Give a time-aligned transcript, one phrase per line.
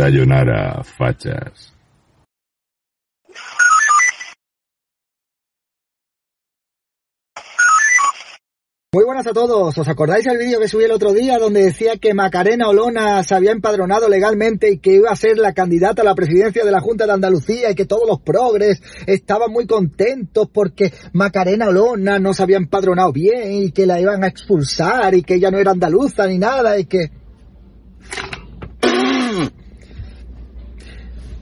[0.00, 1.74] Sayonara, fachas.
[8.94, 9.76] Muy buenas a todos.
[9.76, 13.34] ¿Os acordáis del vídeo que subí el otro día donde decía que Macarena Olona se
[13.34, 16.80] había empadronado legalmente y que iba a ser la candidata a la presidencia de la
[16.80, 22.32] Junta de Andalucía y que todos los progres estaban muy contentos porque Macarena Olona no
[22.32, 25.72] se había empadronado bien y que la iban a expulsar y que ella no era
[25.72, 27.19] andaluza ni nada y que...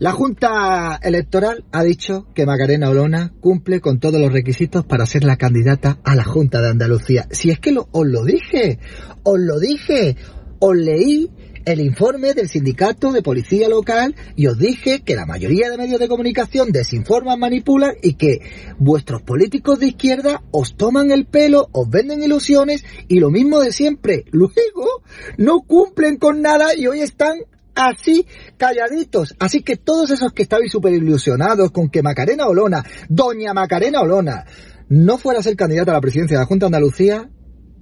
[0.00, 5.24] La Junta Electoral ha dicho que Macarena Olona cumple con todos los requisitos para ser
[5.24, 7.28] la candidata a la Junta de Andalucía.
[7.30, 8.78] Si es que os lo dije,
[9.24, 10.16] os lo dije,
[10.58, 11.30] os leí
[11.66, 16.00] el informe del sindicato de policía local y os dije que la mayoría de medios
[16.00, 18.40] de comunicación desinforman, manipulan y que
[18.78, 23.70] vuestros políticos de izquierda os toman el pelo, os venden ilusiones y lo mismo de
[23.70, 24.24] siempre.
[24.30, 25.02] Luego
[25.36, 27.40] no cumplen con nada y hoy están
[27.88, 28.26] así
[28.56, 29.34] calladitos.
[29.38, 34.44] Así que todos esos que estabais súper ilusionados con que Macarena Olona, doña Macarena Olona,
[34.88, 37.30] no fuera a ser candidata a la presidencia de la Junta de Andalucía,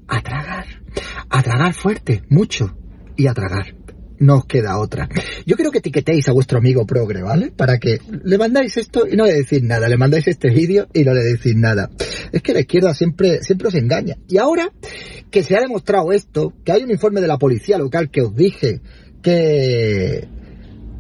[0.09, 0.67] a tragar,
[1.29, 2.77] a tragar fuerte, mucho,
[3.17, 3.75] y a tragar.
[4.21, 5.09] No os queda otra.
[5.47, 7.53] Yo quiero que etiquetéis a vuestro amigo progre, ¿vale?
[7.53, 11.05] Para que le mandáis esto y no le decís nada, le mandáis este vídeo y
[11.05, 11.89] no le decís nada.
[12.33, 14.17] Es que la izquierda siempre, siempre os engaña.
[14.29, 14.73] Y ahora
[15.31, 18.35] que se ha demostrado esto, que hay un informe de la policía local que os
[18.35, 18.81] dije
[19.23, 20.29] que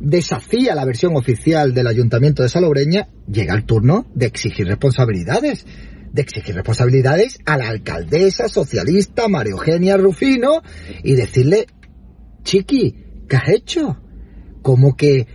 [0.00, 5.66] desafía la versión oficial del Ayuntamiento de Salobreña, llega el turno de exigir responsabilidades.
[6.12, 10.62] De exigir responsabilidades a la alcaldesa socialista María Eugenia Rufino
[11.04, 11.66] y decirle,
[12.44, 12.94] Chiqui,
[13.28, 14.00] ¿qué has hecho?
[14.62, 15.26] Como que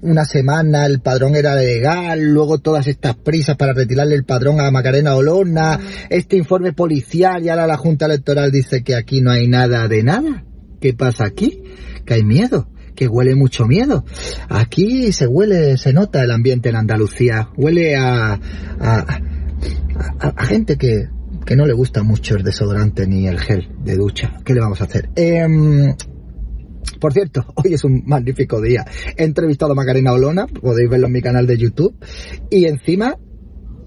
[0.00, 4.70] una semana el padrón era legal, luego todas estas prisas para retirarle el padrón a
[4.70, 5.78] Macarena Olona,
[6.08, 10.02] este informe policial y ahora la Junta Electoral dice que aquí no hay nada de
[10.02, 10.44] nada.
[10.86, 11.64] ¿Qué pasa aquí?
[12.04, 14.04] Que hay miedo, que huele mucho miedo.
[14.48, 18.38] Aquí se huele, se nota el ambiente en Andalucía, huele a,
[18.78, 21.08] a, gente que,
[21.44, 24.34] que no le gusta mucho el desodorante ni el gel de ducha.
[24.44, 25.10] ¿Qué le vamos a hacer?
[25.16, 25.92] Eh,
[27.00, 28.84] por cierto, hoy es un magnífico día.
[29.16, 31.96] He entrevistado a Macarena Olona, podéis verlo en mi canal de YouTube.
[32.48, 33.16] Y encima,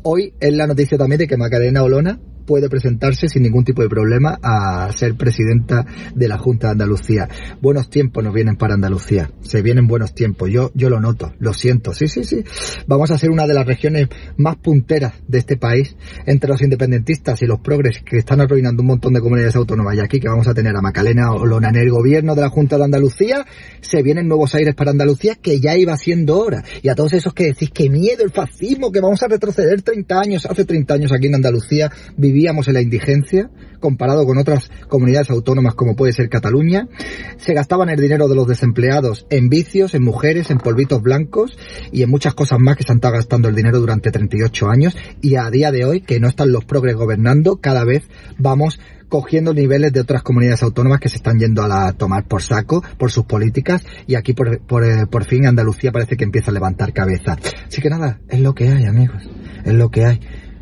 [0.03, 3.89] hoy es la noticia también de que Macarena Olona puede presentarse sin ningún tipo de
[3.89, 7.29] problema a ser presidenta de la Junta de Andalucía.
[7.61, 9.29] Buenos tiempos nos vienen para Andalucía.
[9.41, 10.49] Se vienen buenos tiempos.
[10.49, 11.93] Yo, yo lo noto, lo siento.
[11.93, 12.43] Sí, sí, sí.
[12.87, 15.95] Vamos a ser una de las regiones más punteras de este país
[16.25, 19.95] entre los independentistas y los progres que están arruinando un montón de comunidades autónomas.
[19.95, 22.79] Y aquí que vamos a tener a Macalena Olona en el gobierno de la Junta
[22.79, 23.45] de Andalucía,
[23.79, 26.63] se vienen nuevos aires para Andalucía que ya iba siendo hora.
[26.81, 30.19] Y a todos esos que decís que miedo el fascismo, que vamos a retroceder 30
[30.19, 30.47] años.
[30.47, 31.91] Hace 30 años aquí en Andalucía
[32.47, 33.49] en la indigencia
[33.79, 36.87] comparado con otras comunidades autónomas como puede ser Cataluña.
[37.37, 41.57] Se gastaban el dinero de los desempleados en vicios, en mujeres, en polvitos blancos
[41.91, 44.97] y en muchas cosas más que se han estado gastando el dinero durante 38 años
[45.21, 48.03] y a día de hoy que no están los progres gobernando, cada vez
[48.37, 52.43] vamos cogiendo niveles de otras comunidades autónomas que se están yendo a la tomar por
[52.43, 56.51] saco por sus políticas y aquí por, por, eh, por fin Andalucía parece que empieza
[56.51, 57.37] a levantar cabeza.
[57.67, 59.23] Así que nada, es lo que hay amigos,
[59.65, 60.19] es lo que hay.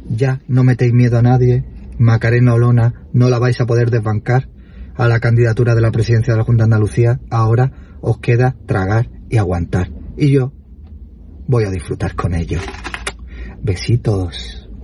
[0.09, 1.65] Ya no metéis miedo a nadie,
[1.97, 4.49] Macarena Olona no la vais a poder desbancar
[4.95, 7.71] a la candidatura de la presidencia de la Junta de Andalucía, ahora
[8.01, 9.91] os queda tragar y aguantar.
[10.17, 10.53] Y yo
[11.47, 12.59] voy a disfrutar con ello.
[13.61, 14.66] Besitos.